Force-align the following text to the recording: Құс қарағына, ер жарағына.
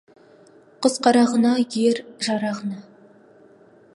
Құс 0.85 0.97
қарағына, 1.07 1.51
ер 1.83 2.01
жарағына. 2.29 2.83